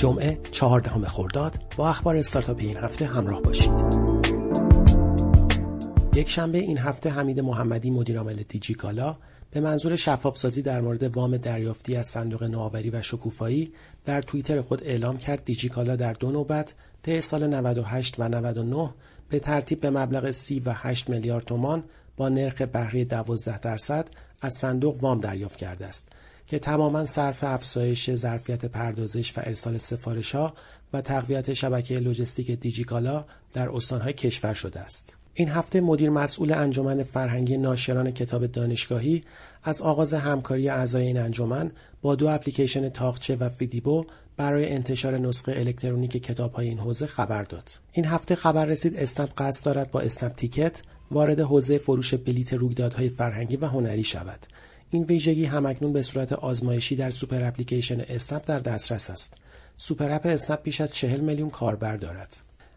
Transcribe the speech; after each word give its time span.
جمعه 0.00 0.38
چهاردهم 0.50 1.04
خرداد 1.04 1.54
با 1.76 1.88
اخبار 1.88 2.16
استارتاپ 2.16 2.56
این 2.60 2.76
هفته 2.76 3.06
همراه 3.06 3.42
باشید. 3.42 3.70
یک 6.16 6.28
شنبه 6.28 6.58
این 6.58 6.78
هفته 6.78 7.10
حمید 7.10 7.40
محمدی 7.40 7.90
مدیرعامل 7.90 8.42
دیجیکالا 8.48 9.16
به 9.50 9.60
منظور 9.60 9.96
شفافسازی 9.96 10.62
در 10.62 10.80
مورد 10.80 11.16
وام 11.16 11.36
دریافتی 11.36 11.96
از 11.96 12.06
صندوق 12.06 12.42
نوآوری 12.42 12.90
و 12.90 13.02
شکوفایی 13.02 13.72
در 14.04 14.22
توییتر 14.22 14.60
خود 14.60 14.82
اعلام 14.84 15.18
کرد 15.18 15.44
دیجیکالا 15.44 15.96
در 15.96 16.12
دو 16.12 16.30
نوبت 16.30 16.74
طی 17.02 17.20
سال 17.20 17.46
98 17.46 18.14
و 18.20 18.28
99 18.28 18.90
به 19.28 19.38
ترتیب 19.38 19.80
به 19.80 19.90
مبلغ 19.90 20.30
30 20.30 20.60
و 20.60 20.72
8 20.76 21.10
میلیارد 21.10 21.44
تومان 21.44 21.84
با 22.16 22.28
نرخ 22.28 22.62
بهره 22.62 23.04
12 23.04 23.58
درصد 23.58 24.08
از 24.40 24.54
صندوق 24.54 25.02
وام 25.02 25.20
دریافت 25.20 25.58
کرده 25.58 25.86
است 25.86 26.08
که 26.50 26.58
تماما 26.58 27.06
صرف 27.06 27.44
افزایش 27.44 28.14
ظرفیت 28.14 28.64
پردازش 28.64 29.38
و 29.38 29.40
ارسال 29.44 29.78
سفارش 29.78 30.34
ها 30.34 30.54
و 30.92 31.00
تقویت 31.00 31.52
شبکه 31.52 31.98
لوجستیک 31.98 32.50
دیجیکالا 32.50 33.24
در 33.52 33.68
استانهای 33.68 34.12
کشور 34.12 34.52
شده 34.54 34.80
است. 34.80 35.16
این 35.34 35.48
هفته 35.48 35.80
مدیر 35.80 36.10
مسئول 36.10 36.52
انجمن 36.52 37.02
فرهنگی 37.02 37.56
ناشران 37.56 38.10
کتاب 38.10 38.46
دانشگاهی 38.46 39.24
از 39.64 39.82
آغاز 39.82 40.14
همکاری 40.14 40.68
اعضای 40.68 41.06
این 41.06 41.18
انجمن 41.18 41.70
با 42.02 42.14
دو 42.14 42.28
اپلیکیشن 42.28 42.88
تاقچه 42.88 43.36
و 43.36 43.48
فیدیبو 43.48 44.04
برای 44.36 44.72
انتشار 44.72 45.18
نسخه 45.18 45.52
الکترونیک 45.56 46.12
کتاب‌های 46.12 46.68
این 46.68 46.78
حوزه 46.78 47.06
خبر 47.06 47.42
داد. 47.42 47.70
این 47.92 48.04
هفته 48.04 48.34
خبر 48.34 48.66
رسید 48.66 48.96
اسنپ 48.96 49.30
قصد 49.38 49.66
دارد 49.66 49.90
با 49.90 50.00
اسنپ 50.00 50.34
تیکت 50.34 50.82
وارد 51.10 51.40
حوزه 51.40 51.78
فروش 51.78 52.14
بلیت 52.14 52.52
رویدادهای 52.52 53.08
فرهنگی 53.08 53.56
و 53.56 53.66
هنری 53.66 54.04
شود. 54.04 54.46
این 54.90 55.02
ویژگی 55.02 55.44
هم‌اکنون 55.44 55.92
به 55.92 56.02
صورت 56.02 56.32
آزمایشی 56.32 56.96
در 56.96 57.10
سوپر 57.10 57.42
اپلیکیشن 57.42 58.00
اسنپ 58.00 58.46
در 58.46 58.58
دسترس 58.58 59.10
است. 59.10 59.34
سوپر 59.76 60.10
اپ 60.10 60.26
اسنپ 60.26 60.62
بیش 60.62 60.80
از 60.80 60.94
چهل 60.94 61.20
میلیون 61.20 61.50
کاربر 61.50 61.96
دارد. 61.96 62.36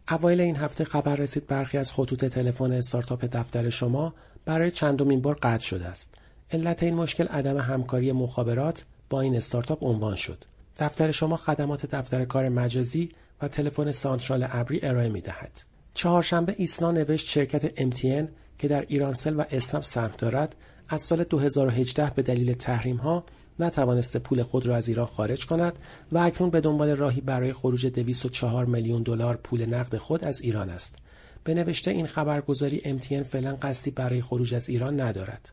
اوایل 0.10 0.42
این 0.42 0.56
هفته 0.56 0.84
خبر 0.84 1.16
رسید 1.16 1.48
برخی 1.48 1.78
از 1.78 1.92
خطوط 1.92 2.26
تلفن 2.26 2.72
استارتاپ 2.72 3.26
دفتر 3.26 3.70
شما 3.70 4.14
برای 4.46 4.72
چندمین 4.72 5.22
بار 5.22 5.38
قطع 5.42 5.66
شده 5.66 5.86
است. 5.86 6.16
علت 6.52 6.84
این 6.84 6.96
مشکل 6.96 7.28
عدم 7.28 7.58
همکاری 7.58 8.12
مخابرات 8.12 8.86
با 9.10 9.22
این 9.22 9.36
استارتاپ 9.36 9.84
عنوان 9.84 10.16
شد. 10.16 10.46
دفتر 10.80 11.12
شما 11.12 11.38
خدمات 11.38 11.86
دفتر 11.96 12.26
کار 12.26 12.50
مجازی 12.50 13.12
و 13.42 13.48
تلفن 13.48 13.92
سانترال 13.92 14.48
ابری 14.50 14.80
ارائه 14.84 15.10
می 15.10 15.22
دهد. 15.22 15.73
چهارشنبه 15.94 16.56
ایسنا 16.58 16.92
نوشت 16.92 17.28
شرکت 17.28 17.92
MTN 17.92 18.28
که 18.58 18.68
در 18.68 18.86
ایرانسل 18.88 19.36
و 19.36 19.44
اسنپ 19.52 19.84
سهم 19.84 20.12
دارد 20.18 20.56
از 20.90 21.02
سال 21.02 21.24
2018 21.24 22.12
به 22.16 22.22
دلیل 22.22 22.54
تحریم 22.54 22.98
ها 22.98 23.24
نتوانسته 23.60 24.20
پول 24.20 24.44
خود 24.44 24.68
را 24.68 24.76
از 24.76 24.88
ایران 24.88 25.06
خارج 25.06 25.46
کند 25.46 25.74
و 26.12 26.18
اکنون 26.18 26.50
به 26.50 26.62
دنبال 26.62 26.90
راهی 26.90 27.22
برای 27.22 27.54
خروج 27.54 27.88
204 27.88 28.66
میلیون 28.66 29.04
دلار 29.04 29.36
پول 29.36 29.66
نقد 29.66 29.98
خود 29.98 30.24
از 30.24 30.42
ایران 30.42 30.70
است. 30.70 30.96
به 31.44 31.54
نوشته 31.54 31.92
این 31.92 32.08
خبرگزاری 32.08 33.00
MTN 33.00 33.24
فعلا 33.24 33.58
قصدی 33.62 33.92
برای 33.92 34.22
خروج 34.22 34.56
از 34.56 34.70
ایران 34.70 35.02
ندارد. 35.02 35.52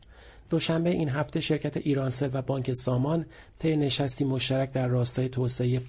دوشنبه 0.51 0.89
این 0.89 1.09
هفته 1.09 1.39
شرکت 1.39 1.77
ایرانسل 1.77 2.29
و 2.33 2.41
بانک 2.41 2.71
سامان 2.71 3.25
طی 3.59 3.77
نشستی 3.77 4.25
مشترک 4.25 4.71
در 4.71 4.87
راستای 4.87 5.29
توسعه 5.29 5.81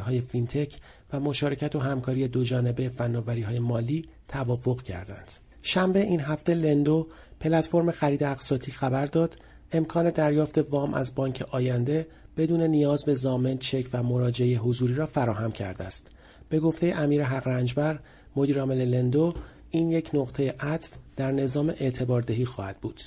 های 0.00 0.20
فینتک 0.20 0.76
و 1.12 1.20
مشارکت 1.20 1.76
و 1.76 1.78
همکاری 1.78 2.28
دو 2.28 2.44
جانبه 2.44 2.90
های 3.46 3.58
مالی 3.58 4.08
توافق 4.28 4.82
کردند. 4.82 5.32
شنبه 5.62 6.00
این 6.00 6.20
هفته 6.20 6.54
لندو 6.54 7.08
پلتفرم 7.40 7.90
خرید 7.90 8.24
اقساطی 8.24 8.72
خبر 8.72 9.06
داد 9.06 9.38
امکان 9.72 10.10
دریافت 10.10 10.58
وام 10.58 10.94
از 10.94 11.14
بانک 11.14 11.44
آینده 11.50 12.06
بدون 12.36 12.62
نیاز 12.62 13.04
به 13.04 13.14
زامن 13.14 13.58
چک 13.58 13.86
و 13.92 14.02
مراجعه 14.02 14.56
حضوری 14.56 14.94
را 14.94 15.06
فراهم 15.06 15.52
کرده 15.52 15.84
است. 15.84 16.08
به 16.48 16.60
گفته 16.60 16.94
امیر 16.96 17.24
حق 17.24 17.48
رنجبر 17.48 17.98
مدیرعامل 18.36 18.84
لندو 18.84 19.34
این 19.70 19.90
یک 19.90 20.10
نقطه 20.14 20.54
عطف 20.60 20.90
در 21.16 21.32
نظام 21.32 21.68
اعتباردهی 21.68 22.44
خواهد 22.44 22.80
بود. 22.80 23.00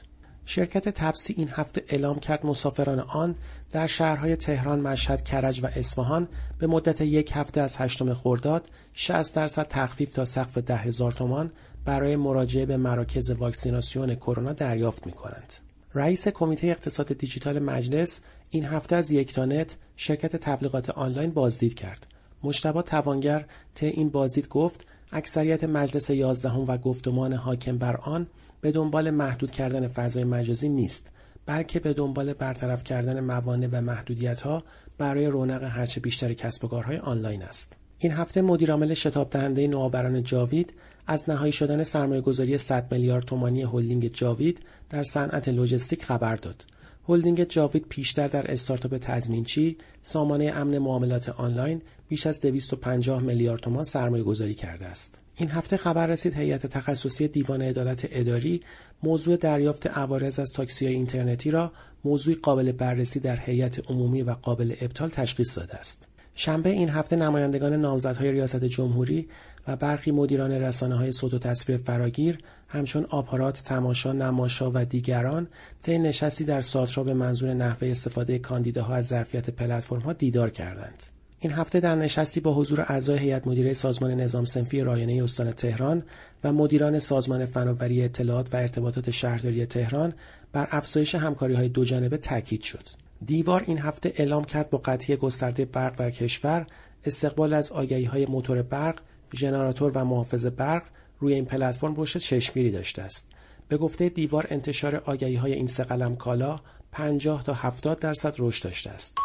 شرکت 0.50 0.90
تپسی 0.90 1.34
این 1.38 1.50
هفته 1.52 1.84
اعلام 1.88 2.20
کرد 2.20 2.46
مسافران 2.46 3.00
آن 3.00 3.36
در 3.72 3.88
شهرهای 3.88 4.36
تهران، 4.36 4.80
مشهد، 4.80 5.24
کرج 5.24 5.64
و 5.64 5.68
اصفهان 5.76 6.28
به 6.60 6.68
مدت 6.68 7.02
یک 7.02 7.32
هفته 7.36 7.62
از 7.62 7.78
هشتم 7.78 8.14
خرداد 8.14 8.70
60 8.94 9.36
درصد 9.36 9.68
تخفیف 9.68 10.14
تا 10.14 10.26
سقف 10.26 10.58
ده 10.58 10.76
هزار 10.76 11.12
تومان 11.12 11.52
برای 11.86 12.16
مراجعه 12.16 12.66
به 12.66 12.78
مراکز 12.78 13.30
واکسیناسیون 13.30 14.16
کرونا 14.16 14.54
دریافت 14.54 15.06
می 15.06 15.12
کنند. 15.12 15.54
رئیس 15.94 16.28
کمیته 16.28 16.68
اقتصاد 16.68 17.14
دیجیتال 17.18 17.60
مجلس 17.60 18.22
این 18.50 18.66
هفته 18.66 18.96
از 18.96 19.12
یکتانت 19.12 19.76
شرکت 19.96 20.36
تبلیغات 20.36 20.90
آنلاین 20.90 21.32
بازدید 21.32 21.74
کرد. 21.74 22.08
مشتبا 22.44 22.82
توانگر 22.82 23.46
ته 23.76 23.86
این 23.86 24.10
بازدید 24.10 24.48
گفت 24.48 24.86
اکثریت 25.12 25.64
مجلس 25.64 26.10
یازدهم 26.10 26.66
و 26.68 26.78
گفتمان 26.78 27.34
حاکم 27.34 27.78
بر 27.78 27.98
آن 27.98 28.28
به 28.62 28.72
دنبال 28.72 29.10
محدود 29.10 29.52
کردن 29.52 29.88
فضای 29.88 30.24
مجازی 30.24 30.70
نیست 30.70 31.12
بلکه 31.46 31.80
به 31.80 31.94
دنبال 31.94 32.34
برطرف 32.34 32.84
کردن 32.84 33.20
موانع 33.20 33.68
و 33.72 33.82
محدودیت 33.82 34.42
ها 34.42 34.64
برای 34.98 35.26
رونق 35.26 35.64
هرچه 35.64 36.02
بیشتر 36.02 36.34
کسب 36.34 36.66
و 36.66 36.68
کارهای 36.68 36.98
آنلاین 36.98 37.44
است. 37.44 37.74
این 38.00 38.12
هفته 38.12 38.42
مدیرعامل 38.42 38.94
شتاب 38.94 39.30
دهنده 39.30 39.68
نوآوران 39.68 40.24
جاوید 40.24 40.74
از 41.08 41.30
نهایی 41.30 41.52
شدن 41.52 41.84
سرمایه‌گذاری 41.84 42.58
100 42.58 42.92
میلیارد 42.92 43.24
تومانی 43.24 43.64
هلدینگ 43.64 44.08
جاوید 44.08 44.60
در 44.90 45.04
صنعت 45.04 45.50
لوجستیک 45.50 46.04
خبر 46.04 46.36
داد. 46.36 46.66
هلدینگ 47.10 47.44
جاوید 47.44 47.86
پیشتر 47.90 48.28
در 48.28 48.52
استارتاپ 48.52 48.98
تضمینچی 48.98 49.78
سامانه 50.02 50.52
امن 50.56 50.78
معاملات 50.78 51.30
آنلاین 51.30 51.82
بیش 52.08 52.28
از 52.28 52.42
250 52.42 53.22
میلیارد 53.22 53.62
تومان 53.62 53.84
سرمایه 53.84 54.24
گذاری 54.24 54.54
کرده 54.54 54.86
است. 54.86 55.20
این 55.36 55.50
هفته 55.50 55.78
خبر 55.78 56.08
رسید 56.08 56.34
هیئت 56.34 56.66
تخصصی 56.66 57.28
دیوان 57.28 57.62
عدالت 57.62 58.08
اداری 58.12 58.62
موضوع 59.04 59.36
دریافت 59.36 59.88
عوارض 59.88 60.40
از 60.40 60.54
تاکسی 60.54 60.88
اینترنتی 60.88 61.52
را 61.52 61.72
موضوع 62.04 62.36
قابل 62.36 62.72
بررسی 62.72 63.20
در 63.20 63.40
هیئت 63.40 63.90
عمومی 63.92 64.22
و 64.22 64.32
قابل 64.32 64.76
ابطال 64.82 65.10
تشخیص 65.10 65.58
داده 65.58 65.76
است. 65.76 66.08
شنبه 66.40 66.70
این 66.70 66.90
هفته 66.90 67.16
نمایندگان 67.16 67.74
نامزدهای 67.74 68.32
ریاست 68.32 68.66
جمهوری 68.66 69.28
و 69.68 69.76
برخی 69.76 70.12
مدیران 70.12 70.52
رسانه 70.52 70.96
های 70.96 71.12
صوت 71.12 71.34
و 71.34 71.40
تصویر 71.40 71.78
فراگیر 71.78 72.38
همچون 72.68 73.06
آپارات، 73.10 73.64
تماشا، 73.66 74.14
نماشا 74.14 74.72
و 74.74 74.86
دیگران 74.86 75.48
طی 75.84 76.00
نشستی 76.00 76.46
در 76.46 76.62
ساترا 76.62 77.04
به 77.04 77.14
منظور 77.14 77.54
نحوه 77.54 77.88
استفاده 77.88 78.40
کاندیداها 78.40 78.96
از 78.96 79.08
ظرفیت 79.08 79.50
پلتفرم‌ها 79.50 80.14
دیدار 80.14 80.50
کردند. 80.50 81.04
این 81.40 81.52
هفته 81.52 81.80
در 81.80 81.96
نشستی 81.96 82.40
با 82.40 82.54
حضور 82.54 82.82
اعضای 82.82 83.20
هیئت 83.20 83.48
مدیره 83.48 83.74
سازمان 83.74 84.12
نظام 84.12 84.46
سنفی 84.46 84.82
رایانه 84.82 85.24
استان 85.24 85.52
تهران 85.52 86.04
و 86.44 86.54
مدیران 86.54 87.00
سازمان 87.00 87.46
فناوری 87.46 88.04
اطلاعات 88.04 88.54
و 88.54 88.58
ارتباطات 88.58 89.10
شهرداری 89.10 89.66
تهران 89.66 90.14
بر 90.54 90.68
افزایش 90.72 91.16
همکاری 91.16 91.54
های 91.54 91.70
دو 91.70 91.86
جانبه 91.86 92.18
تاکید 92.18 92.62
شد. 92.62 93.07
دیوار 93.26 93.64
این 93.68 93.80
هفته 93.80 94.14
اعلام 94.16 94.44
کرد 94.44 94.70
با 94.70 94.78
قطعی 94.78 95.16
گسترده 95.16 95.66
برق 95.66 95.96
در 95.96 96.12
کشور 96.12 96.68
استقبال 97.06 97.54
از 97.54 97.72
آگهی 97.72 98.06
های 98.06 98.26
موتور 98.26 98.62
برق، 98.62 99.00
ژنراتور 99.36 99.92
و 99.96 100.06
محافظ 100.06 100.46
برق 100.46 100.84
روی 101.20 101.34
این 101.34 101.46
پلتفرم 101.46 101.94
رشد 101.98 102.20
چشمگیری 102.20 102.72
داشته 102.72 103.02
است. 103.02 103.30
به 103.68 103.78
گفته 103.78 104.10
دیوار 104.10 104.48
انتشار 104.50 104.96
آگهی 104.96 105.36
های 105.36 105.54
این 105.54 105.68
سه 105.68 105.84
قلم 105.84 106.16
کالا 106.16 106.60
50 106.92 107.44
تا 107.44 107.54
70 107.54 108.00
درصد 108.00 108.36
رشد 108.40 108.64
داشته 108.64 108.90
است. 108.90 109.18